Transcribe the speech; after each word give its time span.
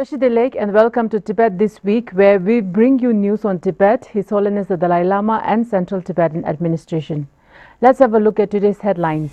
Tashidelek 0.00 0.56
and 0.58 0.72
welcome 0.72 1.10
to 1.10 1.20
Tibet 1.20 1.58
this 1.58 1.84
week 1.84 2.08
where 2.12 2.38
we 2.38 2.62
bring 2.62 2.98
you 3.00 3.12
news 3.12 3.44
on 3.44 3.58
Tibet, 3.60 4.06
His 4.06 4.30
Holiness 4.30 4.68
the 4.68 4.76
Dalai 4.78 5.04
Lama 5.04 5.42
and 5.44 5.66
Central 5.66 6.00
Tibetan 6.00 6.42
Administration. 6.46 7.28
Let's 7.82 7.98
have 7.98 8.14
a 8.14 8.18
look 8.18 8.40
at 8.40 8.50
today's 8.50 8.78
headlines. 8.78 9.30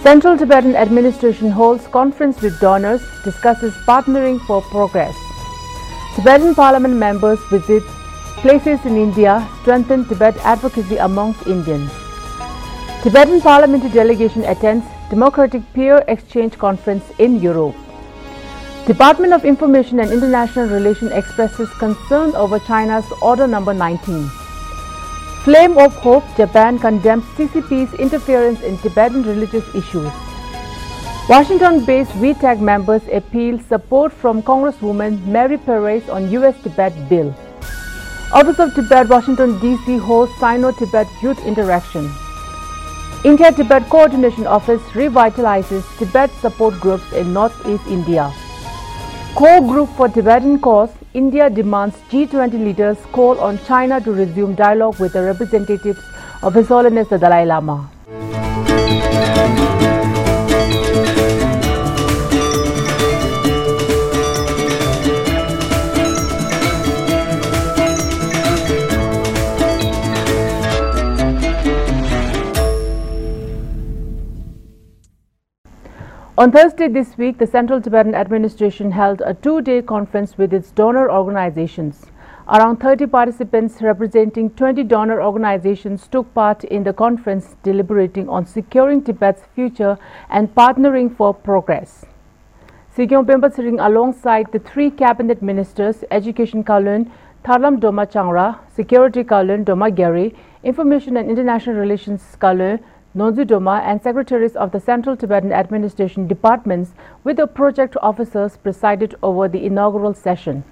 Central 0.00 0.38
Tibetan 0.38 0.74
Administration 0.74 1.50
holds 1.50 1.86
conference 1.88 2.40
with 2.40 2.58
donors, 2.58 3.02
discusses 3.22 3.74
partnering 3.86 4.40
for 4.46 4.62
progress. 4.62 5.14
Tibetan 6.16 6.54
Parliament 6.54 6.94
members 6.94 7.38
visit 7.50 7.82
places 8.40 8.80
in 8.86 8.96
India, 8.96 9.46
strengthen 9.60 10.06
Tibet 10.06 10.38
advocacy 10.38 10.96
amongst 10.96 11.46
Indians. 11.46 11.92
Tibetan 13.02 13.42
parliamentary 13.42 13.90
delegation 13.90 14.42
attends 14.44 14.86
Democratic 15.10 15.60
Peer 15.74 16.02
Exchange 16.08 16.56
Conference 16.56 17.04
in 17.18 17.42
Europe. 17.42 17.76
Department 18.86 19.32
of 19.32 19.46
Information 19.46 19.98
and 20.00 20.12
International 20.12 20.68
Relations 20.68 21.10
expresses 21.12 21.70
concern 21.78 22.34
over 22.34 22.58
China's 22.58 23.06
Order 23.22 23.46
Number 23.46 23.72
19. 23.72 24.28
Flame 25.42 25.78
of 25.78 25.94
Hope, 25.96 26.22
Japan 26.36 26.78
condemns 26.78 27.24
CCP's 27.36 27.94
interference 27.94 28.60
in 28.60 28.76
Tibetan 28.76 29.22
religious 29.22 29.66
issues. 29.74 30.12
Washington-based 31.30 32.10
VTAG 32.10 32.60
members 32.60 33.00
appeal 33.10 33.58
support 33.58 34.12
from 34.12 34.42
Congresswoman 34.42 35.24
Marie 35.24 35.56
Perez 35.56 36.06
on 36.10 36.30
U.S.-Tibet 36.30 37.08
bill. 37.08 37.34
Office 38.34 38.58
of 38.58 38.74
Tibet, 38.74 39.08
Washington, 39.08 39.58
D.C. 39.60 39.96
hosts 39.96 40.38
Sino-Tibet 40.40 41.08
Youth 41.22 41.42
Interaction. 41.46 42.10
India-Tibet 43.24 43.88
Coordination 43.88 44.46
Office 44.46 44.82
revitalizes 44.92 45.84
Tibet 45.98 46.30
support 46.42 46.78
groups 46.80 47.10
in 47.14 47.32
Northeast 47.32 47.86
India. 47.86 48.30
Core 49.34 49.62
Group 49.62 49.88
for 49.96 50.08
Tibetan 50.08 50.60
Cause, 50.60 50.92
India 51.12 51.50
demands 51.50 51.96
G20 52.08 52.52
leaders 52.52 52.96
call 53.10 53.40
on 53.40 53.58
China 53.64 54.00
to 54.00 54.12
resume 54.12 54.54
dialogue 54.54 55.00
with 55.00 55.14
the 55.14 55.24
representatives 55.24 55.98
of 56.40 56.54
His 56.54 56.68
Holiness 56.68 57.08
the 57.08 57.18
Dalai 57.18 57.44
Lama. 57.44 57.90
On 76.36 76.50
Thursday 76.50 76.88
this 76.88 77.16
week, 77.16 77.38
the 77.38 77.46
Central 77.46 77.80
Tibetan 77.80 78.12
Administration 78.12 78.90
held 78.90 79.22
a 79.24 79.34
two-day 79.34 79.82
conference 79.82 80.36
with 80.36 80.52
its 80.52 80.72
donor 80.72 81.08
organizations. 81.08 82.06
Around 82.48 82.78
30 82.78 83.06
participants 83.06 83.80
representing 83.80 84.50
20 84.50 84.82
donor 84.82 85.22
organizations 85.22 86.08
took 86.08 86.34
part 86.34 86.64
in 86.64 86.82
the 86.82 86.92
conference 86.92 87.54
deliberating 87.62 88.28
on 88.28 88.46
securing 88.46 89.04
Tibet's 89.04 89.42
future 89.54 89.96
and 90.28 90.52
partnering 90.56 91.16
for 91.16 91.32
progress. 91.32 92.04
Sikyong 92.96 93.26
Penpa 93.26 93.86
alongside 93.86 94.50
the 94.50 94.58
three 94.58 94.90
cabinet 94.90 95.40
ministers, 95.40 96.02
Education 96.10 96.64
Kalon, 96.64 97.12
Tharlam 97.44 97.78
Dolma 97.78 98.10
Changra, 98.10 98.58
Security 98.74 99.22
Kalon 99.22 99.64
Dolma 99.64 99.88
Gyari, 99.94 100.34
Information 100.64 101.16
and 101.16 101.30
International 101.30 101.76
Relations 101.76 102.36
Kalon, 102.40 102.80
Norzin 103.16 103.46
Dolma 103.46 103.80
and 103.84 104.02
secretaries 104.02 104.56
of 104.56 104.72
the 104.72 104.80
Central 104.80 105.16
Tibetan 105.16 105.52
Administration 105.52 106.26
departments 106.26 106.94
with 107.22 107.36
the 107.36 107.46
project 107.46 107.96
officers 108.02 108.56
presided 108.56 109.14
over 109.22 109.46
the 109.46 109.64
inaugural 109.64 110.14
session. 110.14 110.64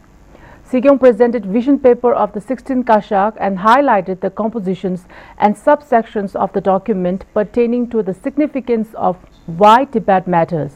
Sikyong 0.68 0.98
presented 0.98 1.46
vision 1.46 1.78
paper 1.78 2.12
of 2.12 2.32
the 2.32 2.40
16 2.40 2.82
Kashag 2.82 3.36
and 3.38 3.58
highlighted 3.58 4.18
the 4.20 4.30
compositions 4.30 5.06
and 5.38 5.54
subsections 5.54 6.34
of 6.34 6.52
the 6.52 6.60
document 6.60 7.24
pertaining 7.32 7.88
to 7.90 8.02
the 8.02 8.14
significance 8.14 8.88
of 8.94 9.16
why 9.46 9.84
Tibet 9.84 10.26
matters. 10.26 10.72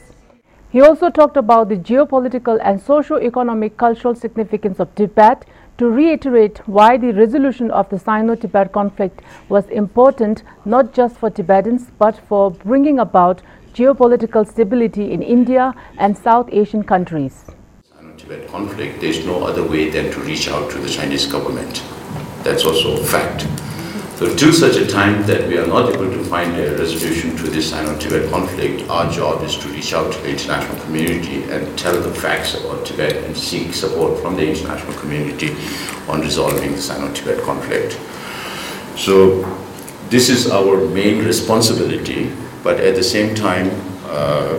He 0.71 0.81
also 0.81 1.11
talked 1.11 1.37
about 1.37 1.69
the 1.69 1.77
geopolitical 1.77 2.61
and 2.63 2.81
socio-economic 2.81 3.77
cultural 3.77 4.15
significance 4.15 4.79
of 4.79 4.95
Tibet 4.95 5.45
to 5.79 5.91
reiterate 5.91 6.59
why 6.67 6.97
the 6.97 7.13
resolution 7.13 7.71
of 7.71 7.89
the 7.91 7.99
Sino-Tibet 7.99 8.73
conflict 8.73 9.21
was 9.49 9.67
important 9.69 10.43
not 10.65 10.93
just 10.95 11.17
for 11.17 11.31
Tibetans 11.31 11.91
but 11.99 12.17
for 12.29 12.51
bringing 12.51 12.99
about 12.99 13.43
geopolitical 13.75 14.47
stability 14.51 15.13
in 15.13 15.23
India 15.23 15.75
and 15.99 16.17
South 16.17 16.49
Asian 16.51 16.83
countries. 16.83 17.45
Sino-Tibet 17.83 18.49
conflict, 18.49 19.01
there's 19.01 19.25
no 19.27 19.45
other 19.45 19.63
way 19.63 19.91
than 19.91 20.11
to 20.13 20.21
reach 20.21 20.49
out 20.49 20.71
to 20.71 20.79
the 20.79 20.89
Chinese 20.89 21.27
government. 21.27 21.83
That's 22.43 22.65
also 22.65 22.97
a 23.01 23.05
fact. 23.05 23.47
So 24.17 24.35
till 24.35 24.51
such 24.51 24.77
a 24.77 24.87
time 24.87 25.27
that 25.27 25.47
we 25.47 25.59
are 25.59 25.67
not 25.67 25.93
able 25.93 26.11
to 26.11 26.25
find 26.25 26.57
a 26.57 26.75
resolution 26.79 27.37
to 27.37 27.43
this 27.51 27.69
Sino-Tibet 27.69 28.31
conflict, 28.31 28.89
our 28.89 29.13
job 29.13 29.43
is 29.43 29.59
to 29.59 29.69
reach 29.69 29.93
out 29.93 30.11
to 30.11 30.19
the 30.21 30.31
international 30.31 30.81
community 30.85 31.43
and 31.51 31.79
tell 31.79 32.01
the 32.01 32.15
facts 32.15 32.55
about 32.55 32.87
Tibet 32.87 33.13
and 33.25 33.37
seek 33.37 33.75
support 33.75 34.19
from 34.23 34.37
the 34.37 34.49
international 34.49 34.95
community 34.95 35.55
on 36.09 36.23
resolving 36.23 36.73
the 36.73 36.81
Sino-Tibet 36.81 37.45
conflict. 37.45 38.01
So 38.97 39.45
this 40.09 40.31
is 40.31 40.51
our 40.51 40.89
main 40.89 41.23
responsibility, 41.23 42.33
but 42.63 42.81
at 42.81 42.95
the 42.95 43.05
same 43.05 43.35
time, 43.35 43.71
uh, 44.07 44.59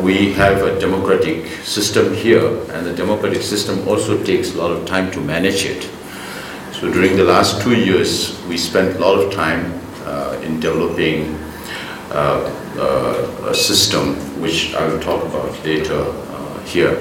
we 0.00 0.32
have 0.32 0.62
a 0.62 0.80
democratic 0.80 1.48
system 1.64 2.14
here, 2.14 2.48
and 2.72 2.86
the 2.86 2.94
democratic 2.94 3.42
system 3.42 3.86
also 3.86 4.16
takes 4.24 4.54
a 4.54 4.56
lot 4.56 4.70
of 4.70 4.86
time 4.86 5.10
to 5.10 5.20
manage 5.20 5.66
it. 5.66 5.90
So 6.80 6.92
during 6.92 7.16
the 7.16 7.24
last 7.24 7.62
two 7.62 7.74
years, 7.74 8.38
we 8.48 8.58
spent 8.58 8.96
a 8.96 8.98
lot 8.98 9.18
of 9.18 9.32
time 9.32 9.80
uh, 10.04 10.38
in 10.44 10.60
developing 10.60 11.34
uh, 12.10 12.52
uh, 12.76 13.48
a 13.48 13.54
system, 13.54 14.14
which 14.42 14.74
I 14.74 14.86
will 14.86 15.00
talk 15.00 15.24
about 15.24 15.64
later 15.64 15.98
uh, 15.98 16.60
here. 16.64 17.00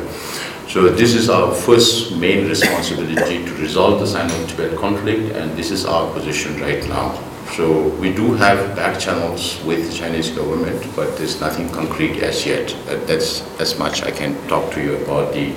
So 0.69 0.88
this 0.88 1.14
is 1.14 1.30
our 1.30 1.53
first 1.53 2.16
main 2.16 2.47
responsibility 2.47 3.44
to 3.44 3.53
resolve 3.56 4.00
the 4.00 4.08
Sino-Tibet 4.08 4.78
conflict, 4.78 5.35
and 5.35 5.52
this 5.58 5.72
is 5.72 5.85
our 5.85 6.09
position 6.14 6.58
right 6.62 6.88
now. 6.88 7.22
So 7.58 7.90
we 8.00 8.14
do 8.14 8.34
have 8.35 8.78
back 8.78 8.97
channels 8.97 9.62
with 9.66 9.91
the 9.91 9.94
Chinese 9.94 10.30
government, 10.30 10.88
but 10.96 11.18
there's 11.18 11.41
nothing 11.41 11.68
concrete 11.69 12.24
as 12.24 12.46
yet. 12.46 12.74
that's 13.08 13.44
as 13.59 13.78
much 13.78 14.03
I 14.03 14.12
can 14.12 14.35
talk 14.47 14.72
to 14.72 14.81
you 14.81 14.96
about 15.03 15.34
the 15.34 15.53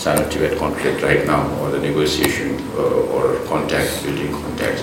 Sino-Tibet 0.00 0.56
conflict 0.56 1.02
right 1.02 1.26
now 1.26 1.46
or 1.60 1.70
the 1.70 1.78
negotiation 1.78 2.58
uh, 2.72 3.14
or 3.14 3.36
contact, 3.46 4.02
building 4.02 4.32
contacts. 4.32 4.82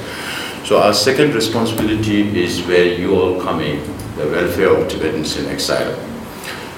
So 0.64 0.78
our 0.80 0.94
second 0.94 1.34
responsibility 1.34 2.40
is 2.40 2.62
where 2.68 2.86
you 2.86 3.16
all 3.16 3.42
come 3.42 3.62
in, 3.62 3.82
the 4.16 4.28
welfare 4.28 4.70
of 4.70 4.88
Tibetans 4.88 5.38
in 5.38 5.48
exile. 5.48 5.98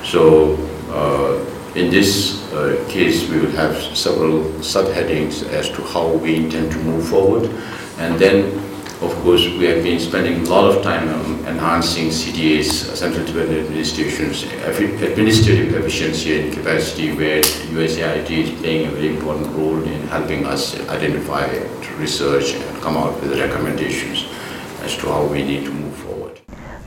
So 0.06 0.56
uh, 0.90 1.44
in 1.76 1.92
this 1.92 2.42
uh, 2.54 2.82
case, 2.88 3.28
we 3.30 3.42
will 3.42 3.52
have 3.52 3.76
several 3.98 4.44
subheadings 4.64 5.44
as 5.50 5.68
to 5.72 5.82
how 5.82 6.08
we 6.08 6.38
intend 6.38 6.72
to 6.72 6.78
move 6.80 7.10
forward. 7.10 7.52
And 7.98 8.18
then 8.18 8.69
of 9.02 9.16
course, 9.24 9.46
we 9.48 9.64
have 9.64 9.82
been 9.82 9.98
spending 9.98 10.46
a 10.46 10.50
lot 10.50 10.66
of 10.66 10.84
time 10.84 11.08
on 11.08 11.46
enhancing 11.46 12.10
CTA's, 12.10 12.90
uh, 12.90 12.96
Central 12.96 13.26
Tibetan 13.26 13.60
Administration's 13.60 14.44
administrative 14.44 15.74
efficiency 15.74 16.42
and 16.42 16.54
capacity 16.54 17.14
where 17.16 17.42
USAID 17.42 18.30
is 18.30 18.60
playing 18.60 18.88
a 18.88 18.92
very 18.92 19.08
important 19.16 19.48
role 19.56 19.82
in 19.82 20.02
helping 20.08 20.46
us 20.46 20.78
identify, 20.90 21.48
research 21.98 22.56
and 22.56 22.82
come 22.82 22.98
out 22.98 23.14
with 23.22 23.40
recommendations 23.40 24.26
as 24.82 24.98
to 24.98 25.08
how 25.08 25.26
we 25.26 25.44
need 25.44 25.64
to 25.64 25.72
move 25.72 25.96
forward. 25.96 26.42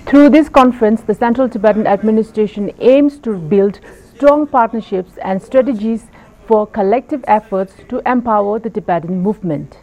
Through 0.05 0.31
this 0.31 0.51
conference, 0.51 1.01
the 1.01 1.15
Central 1.15 1.49
Tibetan 1.49 1.87
Administration 1.87 2.73
aims 2.81 3.19
to 3.21 3.39
build 3.39 3.81
strong 4.15 4.47
partnerships 4.47 5.17
and 5.23 5.41
strategies 5.41 6.05
for 6.47 6.67
collective 6.67 7.25
efforts 7.27 7.73
to 7.89 8.03
empower 8.05 8.59
the 8.59 8.69
Tibetan 8.69 9.23
movement. 9.23 9.79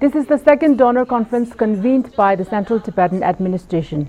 This 0.00 0.14
is 0.14 0.24
the 0.24 0.38
second 0.38 0.78
donor 0.78 1.04
conference 1.04 1.52
convened 1.52 2.16
by 2.16 2.34
the 2.34 2.42
Central 2.46 2.80
Tibetan 2.80 3.22
Administration. 3.22 4.08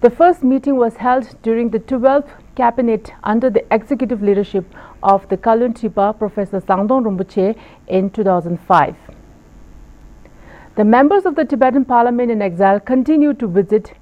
The 0.00 0.10
first 0.10 0.42
meeting 0.42 0.74
was 0.74 0.96
held 0.96 1.40
during 1.42 1.70
the 1.70 1.78
12th 1.78 2.30
cabinet 2.56 3.12
under 3.22 3.48
the 3.48 3.64
executive 3.72 4.22
leadership 4.22 4.64
of 5.04 5.28
the 5.28 5.36
Kalon 5.36 5.72
Tripa 5.74 6.14
Professor 6.18 6.60
Samdhong 6.60 7.04
Rinpoche 7.04 7.56
in 7.86 8.10
2005. 8.10 8.96
The 10.74 10.84
members 10.84 11.24
of 11.24 11.36
the 11.36 11.44
Tibetan 11.44 11.84
Parliament 11.84 12.32
in 12.32 12.42
exile 12.42 12.80
continue 12.80 13.32
to 13.34 13.46
visit 13.46 13.92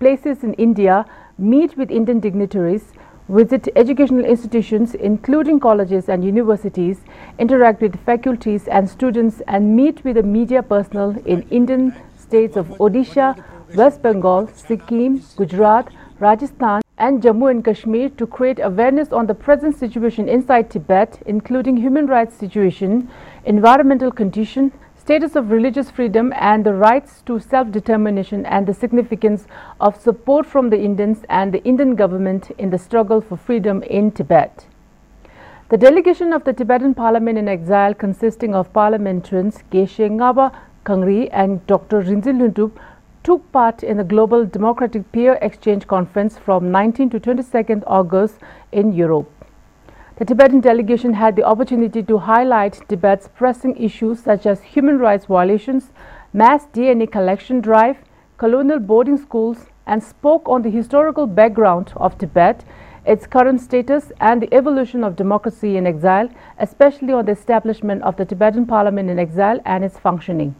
places 0.00 0.42
in 0.42 0.52
India, 0.54 1.06
meet 1.38 1.76
with 1.76 1.92
Indian 1.92 2.18
dignitaries, 2.18 2.92
visit 3.28 3.68
educational 3.76 4.24
institutions 4.24 4.94
including 4.94 5.60
colleges 5.60 6.08
and 6.08 6.24
universities, 6.24 7.00
interact 7.38 7.80
with 7.80 7.98
faculties 8.04 8.68
and 8.68 8.88
students 8.88 9.40
and 9.48 9.76
meet 9.76 10.04
with 10.04 10.16
the 10.16 10.22
media 10.22 10.62
personnel 10.62 11.16
in 11.24 11.42
Indian 11.50 11.94
states 12.16 12.56
of 12.56 12.66
Odisha, 12.78 13.42
West 13.74 14.02
Bengal, 14.02 14.48
Sikkim, 14.48 15.22
Gujarat, 15.36 15.88
Rajasthan 16.18 16.82
and 16.98 17.22
Jammu 17.22 17.50
and 17.50 17.64
Kashmir 17.64 18.10
to 18.10 18.26
create 18.26 18.60
awareness 18.60 19.12
on 19.12 19.26
the 19.26 19.34
present 19.34 19.76
situation 19.76 20.28
inside 20.28 20.70
Tibet, 20.70 21.20
including 21.26 21.76
human 21.76 22.06
rights 22.06 22.36
situation, 22.36 23.08
environmental 23.44 24.12
condition, 24.12 24.70
status 25.02 25.34
of 25.34 25.50
religious 25.50 25.90
freedom 25.90 26.32
and 26.36 26.64
the 26.64 26.72
rights 26.72 27.22
to 27.26 27.40
self-determination 27.40 28.46
and 28.46 28.68
the 28.68 28.72
significance 28.72 29.46
of 29.80 30.00
support 30.00 30.46
from 30.46 30.70
the 30.70 30.78
Indians 30.78 31.24
and 31.28 31.52
the 31.52 31.62
Indian 31.64 31.96
government 31.96 32.52
in 32.56 32.70
the 32.70 32.78
struggle 32.78 33.20
for 33.20 33.36
freedom 33.36 33.82
in 33.82 34.12
Tibet. 34.12 34.66
The 35.70 35.76
delegation 35.76 36.32
of 36.32 36.44
the 36.44 36.52
Tibetan 36.52 36.94
Parliament 36.94 37.36
in 37.36 37.48
exile 37.48 37.94
consisting 37.94 38.54
of 38.54 38.72
parliamentarians 38.72 39.64
Geshe 39.72 40.08
Ngaba 40.08 40.52
Kangri 40.84 41.28
and 41.32 41.66
Dr. 41.66 42.02
Rinzin 42.02 42.38
Luntup 42.38 42.70
took 43.24 43.50
part 43.50 43.82
in 43.82 43.96
the 43.96 44.04
Global 44.04 44.44
Democratic 44.44 45.10
Peer 45.10 45.36
Exchange 45.42 45.88
Conference 45.88 46.38
from 46.38 46.70
19 46.70 47.10
to 47.10 47.18
22nd 47.18 47.82
August 47.88 48.36
in 48.70 48.92
Europe. 48.92 49.31
The 50.22 50.26
Tibetan 50.26 50.60
delegation 50.60 51.14
had 51.14 51.34
the 51.34 51.42
opportunity 51.42 52.00
to 52.04 52.16
highlight 52.16 52.88
Tibet's 52.88 53.26
pressing 53.26 53.76
issues 53.76 54.20
such 54.20 54.46
as 54.46 54.62
human 54.62 55.00
rights 55.00 55.26
violations, 55.26 55.90
mass 56.32 56.64
DNA 56.66 57.10
collection 57.10 57.60
drive, 57.60 57.96
colonial 58.36 58.78
boarding 58.78 59.16
schools, 59.16 59.66
and 59.84 60.00
spoke 60.00 60.48
on 60.48 60.62
the 60.62 60.70
historical 60.70 61.26
background 61.26 61.92
of 61.96 62.16
Tibet 62.18 62.64
its 63.04 63.26
current 63.26 63.60
status 63.60 64.12
and 64.20 64.40
the 64.40 64.54
evolution 64.54 65.02
of 65.02 65.16
democracy 65.16 65.76
in 65.76 65.88
exile, 65.88 66.28
especially 66.56 67.12
on 67.12 67.24
the 67.24 67.32
establishment 67.32 68.00
of 68.04 68.16
the 68.16 68.24
Tibetan 68.24 68.64
parliament 68.64 69.10
in 69.10 69.18
exile 69.18 69.58
and 69.64 69.84
its 69.84 69.98
functioning. 69.98 70.54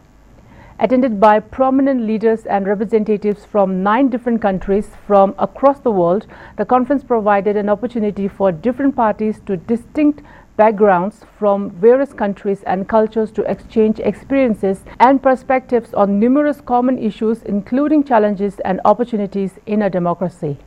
Attended 0.79 1.19
by 1.19 1.39
prominent 1.39 2.01
leaders 2.01 2.45
and 2.47 2.65
representatives 2.65 3.45
from 3.45 3.83
nine 3.83 4.09
different 4.09 4.41
countries 4.41 4.89
from 5.05 5.35
across 5.37 5.79
the 5.79 5.91
world, 5.91 6.25
the 6.57 6.65
conference 6.65 7.03
provided 7.03 7.55
an 7.55 7.69
opportunity 7.69 8.27
for 8.27 8.51
different 8.51 8.95
parties 8.95 9.39
to 9.45 9.55
distinct 9.55 10.23
backgrounds 10.57 11.25
from 11.37 11.69
various 11.69 12.11
countries 12.11 12.63
and 12.63 12.89
cultures 12.89 13.31
to 13.31 13.43
exchange 13.43 13.99
experiences 13.99 14.83
and 14.99 15.21
perspectives 15.21 15.93
on 15.93 16.19
numerous 16.19 16.59
common 16.59 16.97
issues 16.97 17.43
including 17.43 18.03
challenges 18.03 18.59
and 18.61 18.81
opportunities 18.83 19.59
in 19.67 19.83
a 19.83 19.89
democracy. 19.89 20.57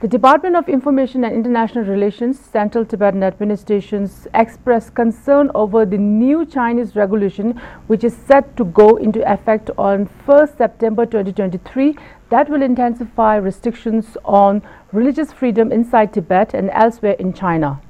The 0.00 0.06
Department 0.06 0.54
of 0.54 0.68
Information 0.68 1.24
and 1.24 1.34
International 1.34 1.82
Relations, 1.82 2.38
Central 2.38 2.84
Tibetan 2.84 3.24
Administrations 3.24 4.28
expressed 4.32 4.94
concern 4.94 5.50
over 5.56 5.84
the 5.84 5.98
new 5.98 6.46
Chinese 6.46 6.94
regulation 6.94 7.60
which 7.88 8.04
is 8.04 8.16
set 8.16 8.56
to 8.58 8.64
go 8.64 8.94
into 8.94 9.28
effect 9.28 9.72
on 9.76 10.08
1st 10.24 10.56
September 10.56 11.04
2023 11.04 11.96
that 12.30 12.48
will 12.48 12.62
intensify 12.62 13.34
restrictions 13.34 14.16
on 14.24 14.62
religious 14.92 15.32
freedom 15.32 15.72
inside 15.72 16.12
Tibet 16.12 16.54
and 16.54 16.70
elsewhere 16.70 17.16
in 17.18 17.32
China. 17.32 17.80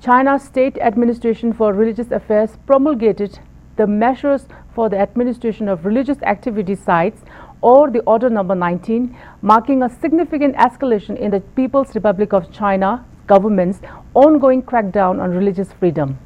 China's 0.00 0.44
State 0.44 0.78
Administration 0.78 1.52
for 1.52 1.74
Religious 1.74 2.12
Affairs 2.12 2.56
promulgated 2.66 3.40
the 3.78 3.86
measures 3.86 4.46
for 4.74 4.88
the 4.90 4.98
administration 4.98 5.68
of 5.68 5.86
religious 5.86 6.20
activity 6.22 6.74
sites 6.74 7.22
or 7.62 7.90
the 7.90 8.00
Order 8.00 8.28
Number 8.28 8.54
19, 8.54 9.16
marking 9.40 9.82
a 9.82 9.88
significant 9.88 10.56
escalation 10.56 11.16
in 11.16 11.30
the 11.30 11.40
People's 11.40 11.94
Republic 11.94 12.32
of 12.32 12.52
China 12.52 13.04
government's 13.26 13.80
ongoing 14.14 14.62
crackdown 14.62 15.22
on 15.22 15.30
religious 15.30 15.72
freedom. 15.72 16.18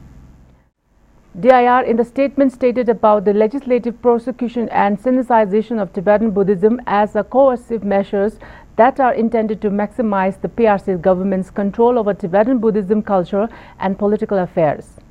DIR 1.40 1.84
in 1.84 1.96
the 1.96 2.04
statement 2.04 2.52
stated 2.52 2.88
about 2.88 3.24
the 3.24 3.32
legislative 3.32 4.00
prosecution 4.02 4.68
and 4.68 4.98
sinicization 4.98 5.80
of 5.80 5.92
Tibetan 5.92 6.30
Buddhism 6.30 6.80
as 6.86 7.16
a 7.16 7.24
coercive 7.24 7.84
measures 7.84 8.38
that 8.76 9.00
are 9.00 9.14
intended 9.14 9.62
to 9.62 9.70
maximize 9.70 10.40
the 10.40 10.48
PRC 10.48 11.00
government's 11.00 11.50
control 11.50 11.98
over 11.98 12.12
Tibetan 12.12 12.58
Buddhism 12.58 13.02
culture 13.02 13.48
and 13.78 13.98
political 13.98 14.38
affairs. 14.38 15.01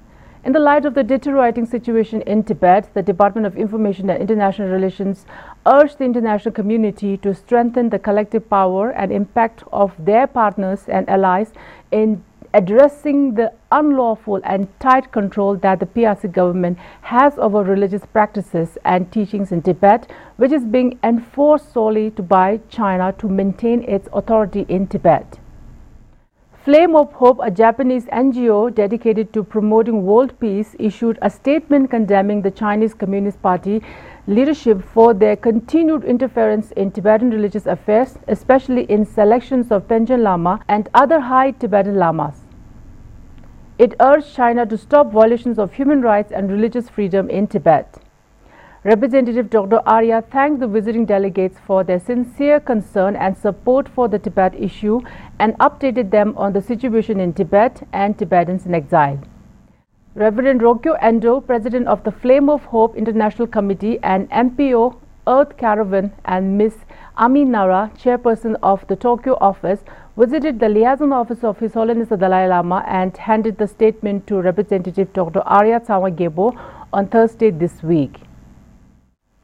In 0.43 0.53
the 0.53 0.59
light 0.59 0.85
of 0.85 0.95
the 0.95 1.03
deteriorating 1.03 1.67
situation 1.67 2.23
in 2.23 2.43
Tibet, 2.43 2.89
the 2.95 3.03
Department 3.03 3.45
of 3.45 3.55
Information 3.55 4.09
and 4.09 4.19
International 4.19 4.69
Relations 4.69 5.27
urged 5.67 5.99
the 5.99 6.03
international 6.05 6.51
community 6.51 7.15
to 7.17 7.35
strengthen 7.35 7.89
the 7.89 7.99
collective 7.99 8.49
power 8.49 8.89
and 8.89 9.11
impact 9.11 9.63
of 9.71 9.93
their 9.99 10.25
partners 10.25 10.85
and 10.88 11.07
allies 11.07 11.53
in 11.91 12.23
addressing 12.55 13.35
the 13.35 13.53
unlawful 13.71 14.41
and 14.43 14.67
tight 14.79 15.11
control 15.11 15.55
that 15.57 15.79
the 15.79 15.85
PRC 15.85 16.31
government 16.31 16.79
has 17.01 17.38
over 17.38 17.63
religious 17.63 18.07
practices 18.07 18.79
and 18.83 19.11
teachings 19.11 19.51
in 19.51 19.61
Tibet, 19.61 20.09
which 20.38 20.51
is 20.51 20.65
being 20.65 20.97
enforced 21.03 21.71
solely 21.71 22.09
by 22.09 22.59
China 22.67 23.13
to 23.19 23.29
maintain 23.29 23.83
its 23.83 24.09
authority 24.11 24.65
in 24.67 24.88
Tibet. 24.88 25.40
Flame 26.63 26.95
of 26.95 27.11
Hope, 27.13 27.39
a 27.41 27.49
Japanese 27.49 28.05
NGO 28.05 28.71
dedicated 28.71 29.33
to 29.33 29.43
promoting 29.43 30.05
world 30.05 30.39
peace, 30.39 30.75
issued 30.77 31.17
a 31.23 31.27
statement 31.27 31.89
condemning 31.89 32.43
the 32.43 32.51
Chinese 32.51 32.93
Communist 32.93 33.41
Party 33.41 33.81
leadership 34.27 34.83
for 34.83 35.15
their 35.15 35.35
continued 35.35 36.03
interference 36.03 36.69
in 36.73 36.91
Tibetan 36.91 37.31
religious 37.31 37.65
affairs, 37.65 38.19
especially 38.27 38.83
in 38.83 39.05
selections 39.05 39.71
of 39.71 39.87
Panchen 39.87 40.21
Lama 40.21 40.59
and 40.67 40.87
other 40.93 41.19
high 41.19 41.49
Tibetan 41.49 41.95
Lamas. 41.95 42.41
It 43.79 43.95
urged 43.99 44.35
China 44.35 44.63
to 44.67 44.77
stop 44.77 45.11
violations 45.11 45.57
of 45.57 45.73
human 45.73 46.03
rights 46.03 46.31
and 46.31 46.51
religious 46.51 46.89
freedom 46.89 47.27
in 47.27 47.47
Tibet. 47.47 48.00
Representative 48.83 49.51
Dr. 49.51 49.79
Arya 49.85 50.23
thanked 50.31 50.59
the 50.59 50.67
visiting 50.67 51.05
delegates 51.05 51.59
for 51.67 51.83
their 51.83 51.99
sincere 51.99 52.59
concern 52.59 53.15
and 53.15 53.37
support 53.37 53.87
for 53.87 54.07
the 54.07 54.17
Tibet 54.17 54.55
issue 54.55 55.01
and 55.37 55.55
updated 55.59 56.09
them 56.09 56.33
on 56.35 56.53
the 56.53 56.61
situation 56.63 57.19
in 57.19 57.31
Tibet 57.31 57.87
and 57.93 58.17
Tibetans 58.17 58.65
in 58.65 58.73
exile. 58.73 59.19
Reverend 60.15 60.63
Rokyo 60.63 60.93
Endo, 60.93 61.41
president 61.41 61.87
of 61.87 62.03
the 62.03 62.11
Flame 62.11 62.49
of 62.49 62.65
Hope 62.65 62.95
International 62.95 63.47
Committee 63.47 63.99
and 64.01 64.27
NPO 64.31 64.97
Earth 65.27 65.57
Caravan 65.57 66.11
and 66.25 66.57
Ms. 66.57 66.77
Ami 67.17 67.45
Nara, 67.45 67.91
chairperson 67.95 68.55
of 68.63 68.87
the 68.87 68.95
Tokyo 68.95 69.37
office, 69.39 69.81
visited 70.17 70.59
the 70.59 70.69
liaison 70.69 71.13
office 71.13 71.43
of 71.43 71.59
His 71.59 71.75
Holiness 71.75 72.09
the 72.09 72.17
Dalai 72.17 72.47
Lama 72.47 72.83
and 72.87 73.15
handed 73.15 73.59
the 73.59 73.67
statement 73.67 74.25
to 74.25 74.41
Representative 74.41 75.13
Dr. 75.13 75.41
Arya 75.41 75.81
Tsewang 75.81 76.15
Gyalpo 76.15 76.59
on 76.91 77.07
Thursday 77.09 77.51
this 77.51 77.83
week. 77.83 78.21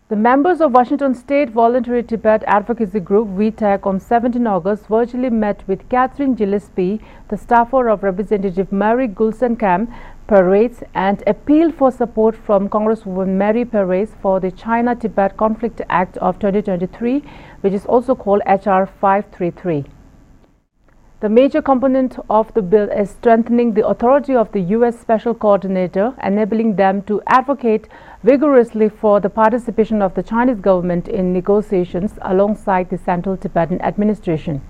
The 0.10 0.16
members 0.16 0.62
of 0.62 0.72
Washington 0.72 1.14
State 1.16 1.50
Voluntary 1.50 2.02
Tibet 2.02 2.42
Advocacy 2.48 3.02
Group 3.02 3.28
VTAG 3.28 3.86
on 3.86 4.00
17 4.00 4.48
August 4.48 4.88
virtually 4.88 5.30
met 5.30 5.68
with 5.68 5.90
Catherine 5.90 6.34
Gillespie, 6.34 7.02
the 7.28 7.36
staffer 7.36 7.90
of 7.90 8.04
Representative 8.04 8.72
Marie 8.72 9.10
Gluesenkamp 9.10 9.94
Perez 10.26 10.82
and 10.94 11.22
appealed 11.28 11.76
for 11.76 11.92
support 11.92 12.38
from 12.38 12.70
Congresswoman 12.70 13.38
Marie 13.38 13.66
Perez 13.66 14.16
for 14.22 14.40
the 14.40 14.50
China-Tibet 14.50 15.36
Conflict 15.36 15.82
Act 15.90 16.16
of 16.20 16.40
2023, 16.40 17.22
which 17.60 17.74
is 17.74 17.86
also 17.86 18.16
called 18.16 18.42
HR 18.48 18.86
533. 18.86 19.97
The 21.20 21.30
major 21.30 21.64
component 21.64 22.20
of 22.30 22.54
the 22.54 22.62
bill 22.62 22.92
is 22.92 23.10
strengthening 23.10 23.74
the 23.74 23.88
authority 23.88 24.36
of 24.36 24.52
the 24.52 24.60
U.S. 24.78 25.00
Special 25.00 25.34
Coordinator, 25.34 26.14
enabling 26.24 26.76
them 26.76 27.02
to 27.08 27.24
advocate 27.26 27.88
vigorously 28.22 28.88
for 28.88 29.20
the 29.20 29.28
participation 29.28 30.04
of 30.04 30.14
the 30.14 30.22
Chinese 30.22 30.60
government 30.60 31.08
in 31.08 31.34
negotiations 31.34 32.20
alongside 32.22 32.92
the 32.92 33.00
Central 33.00 33.36
Tibetan 33.36 33.82
Administration. 33.82 34.62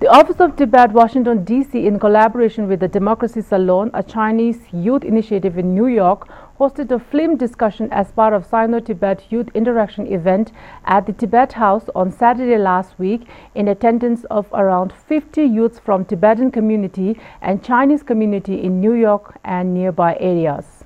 The 0.00 0.08
Office 0.08 0.40
of 0.40 0.56
Tibet, 0.56 0.90
Washington, 0.90 1.44
D.C., 1.44 1.86
in 1.86 2.00
collaboration 2.00 2.66
with 2.66 2.80
the 2.80 2.88
Democracy 2.88 3.42
Salon, 3.42 3.92
a 3.94 4.02
Chinese 4.02 4.58
youth 4.72 5.04
initiative 5.04 5.56
in 5.56 5.72
New 5.72 5.86
York, 5.86 6.28
hosted 6.58 6.90
a 6.90 6.98
film 6.98 7.36
discussion 7.36 7.88
as 7.92 8.12
part 8.12 8.32
of 8.32 8.46
Sino-Tibet 8.46 9.30
Youth 9.30 9.48
Interaction 9.54 10.06
event 10.06 10.52
at 10.84 11.06
the 11.06 11.12
Tibet 11.12 11.52
House 11.52 11.90
on 11.94 12.10
Saturday 12.10 12.56
last 12.56 12.98
week 12.98 13.26
in 13.54 13.68
attendance 13.68 14.24
of 14.30 14.46
around 14.54 14.92
50 14.92 15.42
youths 15.42 15.78
from 15.78 16.04
Tibetan 16.06 16.50
community 16.50 17.20
and 17.42 17.62
Chinese 17.62 18.02
community 18.02 18.62
in 18.62 18.80
New 18.80 18.94
York 18.94 19.38
and 19.44 19.74
nearby 19.74 20.16
areas. 20.18 20.84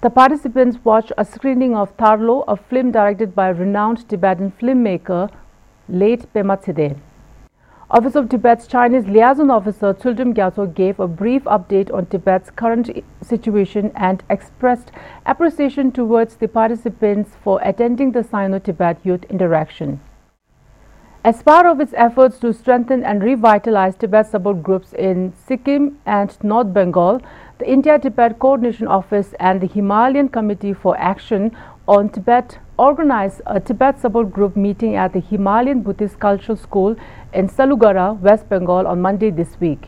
The 0.00 0.10
participants 0.10 0.78
watched 0.82 1.12
a 1.18 1.24
screening 1.24 1.76
of 1.76 1.96
Tharlo, 1.96 2.44
a 2.48 2.56
film 2.56 2.90
directed 2.90 3.34
by 3.34 3.50
renowned 3.50 4.08
Tibetan 4.08 4.52
filmmaker 4.52 5.30
late 5.88 6.32
Pema 6.32 6.56
Tseden. 6.60 6.98
Office 7.94 8.14
of 8.14 8.30
Tibet's 8.30 8.66
Chinese 8.66 9.06
liaison 9.06 9.50
officer 9.50 9.92
Tsultrim 9.92 10.32
Gyatso 10.32 10.64
gave 10.74 10.98
a 10.98 11.06
brief 11.06 11.44
update 11.44 11.92
on 11.92 12.06
Tibet's 12.06 12.48
current 12.48 12.88
situation 13.20 13.92
and 13.94 14.24
expressed 14.30 14.90
appreciation 15.26 15.92
towards 15.92 16.36
the 16.36 16.48
participants 16.48 17.32
for 17.44 17.60
attending 17.62 18.12
the 18.12 18.24
Sino-Tibet 18.24 18.96
Youth 19.04 19.24
Interaction. 19.24 20.00
As 21.22 21.42
part 21.42 21.66
of 21.66 21.80
its 21.80 21.92
efforts 21.94 22.38
to 22.38 22.54
strengthen 22.54 23.04
and 23.04 23.22
revitalize 23.22 23.94
Tibet 23.94 24.26
support 24.26 24.62
groups 24.62 24.94
in 24.94 25.34
Sikkim 25.46 25.98
and 26.06 26.34
North 26.42 26.72
Bengal, 26.72 27.20
the 27.58 27.70
India-Tibet 27.70 28.38
Coordination 28.38 28.86
Office 28.86 29.34
and 29.38 29.60
the 29.60 29.66
Himalayan 29.66 30.30
Committee 30.30 30.72
for 30.72 30.96
Action 30.96 31.54
on 31.86 32.08
Tibet 32.08 32.58
organized 32.82 33.40
a 33.46 33.60
Tibet 33.60 34.00
support 34.00 34.32
group 34.32 34.56
meeting 34.56 34.96
at 34.96 35.12
the 35.12 35.20
Himalayan 35.20 35.82
Buddhist 35.82 36.18
Cultural 36.18 36.56
School 36.56 36.96
in 37.32 37.48
Salugara, 37.48 38.18
West 38.18 38.48
Bengal 38.48 38.88
on 38.88 39.00
Monday 39.00 39.30
this 39.30 39.60
week. 39.60 39.86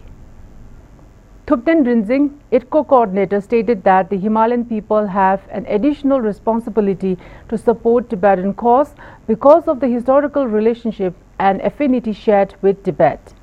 Thupten 1.48 1.84
Rinzing, 1.84 2.30
ITCO 2.52 2.86
coordinator, 2.86 3.40
stated 3.40 3.82
that 3.82 4.10
the 4.10 4.16
Himalayan 4.16 4.64
people 4.64 5.08
have 5.08 5.42
an 5.50 5.66
additional 5.66 6.20
responsibility 6.20 7.18
to 7.48 7.58
support 7.58 8.08
Tibetan 8.08 8.54
cause 8.54 8.94
because 9.26 9.66
of 9.66 9.80
the 9.80 9.88
historical 9.88 10.46
relationship 10.46 11.14
and 11.38 11.60
affinity 11.62 12.12
shared 12.12 12.54
with 12.62 12.84
Tibet. 12.84 13.34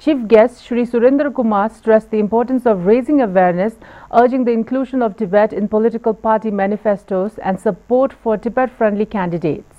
Chief 0.00 0.26
guest 0.28 0.62
Sri 0.62 0.84
Surendra 0.84 1.32
Kumar 1.32 1.70
stressed 1.70 2.10
the 2.10 2.18
importance 2.18 2.66
of 2.66 2.84
raising 2.84 3.22
awareness, 3.22 3.76
urging 4.12 4.44
the 4.44 4.50
inclusion 4.50 5.00
of 5.00 5.16
Tibet 5.16 5.52
in 5.52 5.68
political 5.68 6.12
party 6.12 6.50
manifestos 6.50 7.38
and 7.38 7.58
support 7.58 8.12
for 8.12 8.36
Tibet-friendly 8.36 9.06
candidates. 9.06 9.76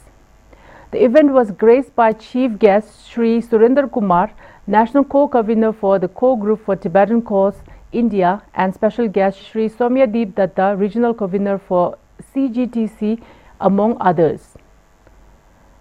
The 0.92 1.04
event 1.04 1.34
was 1.34 1.52
graced 1.52 1.96
by 1.96 2.14
Chief 2.14 2.58
guest 2.58 3.06
Sri 3.08 3.42
Surendra 3.42 3.92
Kumar, 3.92 4.32
National 4.66 5.04
Co-Convener 5.04 5.74
for 5.74 6.00
the 6.00 6.08
Core 6.08 6.40
Group 6.40 6.66
for 6.66 6.76
Tibetan 6.76 7.22
Cause, 7.22 7.62
India 7.92 8.42
and 8.56 8.74
special 8.74 9.08
guest 9.08 9.40
Sri 9.42 9.70
Soumyadeep 9.70 10.34
Datta, 10.34 10.76
Regional 10.76 11.14
Convener 11.14 11.60
for 11.60 11.98
CGTC, 12.34 13.22
among 13.60 13.98
others. 14.00 14.55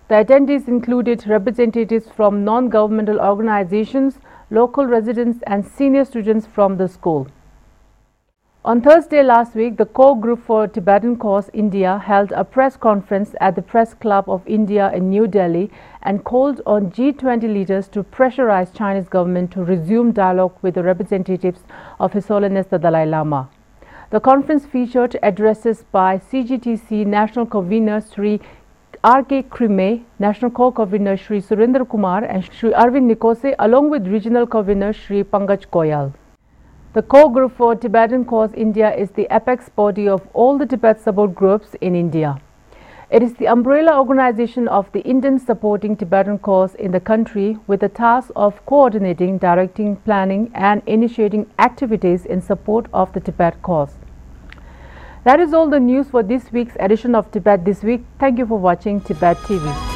The 0.06 0.16
attendees 0.16 0.68
included 0.68 1.26
representatives 1.26 2.10
from 2.10 2.44
non-governmental 2.44 3.18
organizations, 3.18 4.18
local 4.50 4.84
residents 4.84 5.38
and 5.46 5.64
senior 5.64 6.04
students 6.04 6.46
from 6.46 6.76
the 6.76 6.88
school. 6.88 7.26
On 8.66 8.82
Thursday 8.82 9.22
last 9.22 9.54
week, 9.54 9.78
the 9.78 9.86
core 9.86 10.18
group 10.20 10.40
for 10.44 10.66
Tibetan 10.68 11.16
Cause 11.16 11.48
India 11.54 11.96
held 11.98 12.32
a 12.32 12.44
press 12.44 12.76
conference 12.76 13.34
at 13.40 13.56
the 13.56 13.62
Press 13.62 13.94
Club 13.94 14.28
of 14.28 14.46
India 14.46 14.92
in 14.92 15.08
New 15.08 15.26
Delhi 15.26 15.70
and 16.02 16.22
called 16.22 16.60
on 16.66 16.90
G20 16.90 17.42
leaders 17.42 17.88
to 17.88 18.02
pressurize 18.02 18.74
Chinese 18.74 19.08
government 19.08 19.52
to 19.52 19.64
resume 19.64 20.12
dialogue 20.12 20.56
with 20.60 20.74
the 20.74 20.82
representatives 20.82 21.60
of 21.98 22.12
His 22.12 22.28
Holiness 22.28 22.66
the 22.66 22.78
Dalai 22.78 23.06
Lama. 23.06 23.48
The 24.10 24.20
conference 24.20 24.66
featured 24.66 25.16
addresses 25.22 25.84
by 25.90 26.18
CGTC 26.18 27.06
National 27.06 27.46
Convener 27.46 28.02
Sri 28.02 28.40
R.K. 29.04 29.42
Khrimay, 29.42 30.02
National 30.18 30.50
Co-Convener 30.50 31.18
Sri 31.18 31.38
Surendra 31.38 31.86
Kumar 31.86 32.24
and 32.24 32.42
Sri 32.42 32.70
Arvind 32.70 33.14
Nikose 33.14 33.54
along 33.58 33.90
with 33.90 34.06
Regional 34.06 34.46
Convener 34.46 34.94
Sri 34.94 35.22
Pankaj 35.22 35.66
Goyal. 35.66 36.14
The 36.94 37.02
core 37.02 37.30
group 37.30 37.54
for 37.54 37.76
Tibetan 37.76 38.24
Cause 38.24 38.54
India 38.54 38.94
is 38.94 39.10
the 39.10 39.26
apex 39.30 39.68
body 39.68 40.08
of 40.08 40.26
all 40.32 40.56
the 40.56 40.64
Tibet 40.64 41.02
support 41.02 41.34
groups 41.34 41.76
in 41.82 41.94
India. 41.94 42.38
It 43.10 43.22
is 43.22 43.34
the 43.34 43.46
umbrella 43.46 43.98
organization 43.98 44.68
of 44.68 44.90
the 44.92 45.00
Indians 45.00 45.44
supporting 45.44 45.98
Tibetan 45.98 46.38
cause 46.38 46.74
in 46.76 46.90
the 46.90 47.00
country 47.00 47.58
with 47.66 47.80
the 47.80 47.90
task 47.90 48.30
of 48.34 48.64
coordinating, 48.64 49.36
directing, 49.36 49.96
planning 49.96 50.50
and 50.54 50.80
initiating 50.86 51.44
activities 51.58 52.24
in 52.24 52.40
support 52.40 52.86
of 52.94 53.12
the 53.12 53.20
Tibet 53.20 53.60
cause. 53.60 53.96
That 55.24 55.40
is 55.40 55.54
all 55.54 55.70
the 55.70 55.80
news 55.80 56.08
for 56.08 56.22
this 56.22 56.52
week's 56.52 56.76
edition 56.78 57.14
of 57.14 57.30
Tibet 57.30 57.64
This 57.64 57.82
Week. 57.82 58.04
Thank 58.20 58.38
you 58.38 58.44
for 58.46 58.58
watching 58.58 59.00
Tibet 59.00 59.38
TV. 59.38 59.93